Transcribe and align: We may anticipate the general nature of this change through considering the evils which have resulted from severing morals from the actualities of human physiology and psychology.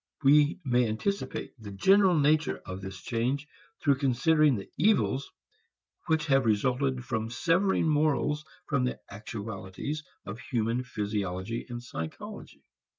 We 0.23 0.59
may 0.65 0.87
anticipate 0.87 1.53
the 1.61 1.69
general 1.69 2.17
nature 2.17 2.57
of 2.65 2.81
this 2.81 2.99
change 3.03 3.47
through 3.79 3.99
considering 3.99 4.55
the 4.55 4.67
evils 4.75 5.31
which 6.07 6.25
have 6.25 6.47
resulted 6.47 7.05
from 7.05 7.29
severing 7.29 7.87
morals 7.87 8.43
from 8.67 8.85
the 8.85 8.99
actualities 9.13 10.03
of 10.25 10.39
human 10.39 10.83
physiology 10.83 11.67
and 11.69 11.83
psychology. 11.83 12.63